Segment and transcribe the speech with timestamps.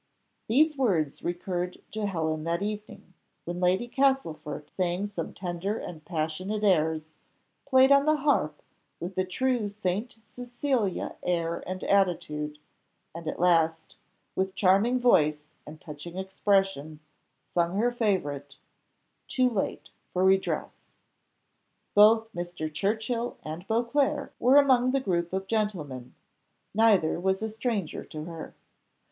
[0.47, 3.13] These words recurred to Helen that evening,
[3.45, 7.05] when Lady Castlefort sang some tender and passionate airs;
[7.69, 8.63] played on the harp
[8.99, 12.57] with a true Saint Cecilia air and attitude;
[13.13, 13.95] and at last,
[14.35, 16.99] with charming voice and touching expression,
[17.53, 18.57] sung her favourite
[19.27, 20.81] "Too late for redress."
[21.93, 22.73] Both Mr.
[22.73, 26.15] Churchill and Beauclerc were among the group of gentlemen;
[26.73, 28.55] neither was a stranger to her.